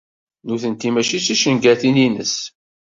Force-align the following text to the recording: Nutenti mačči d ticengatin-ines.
Nutenti 0.45 0.89
mačči 0.93 1.17
d 1.19 1.23
ticengatin-ines. 1.25 2.35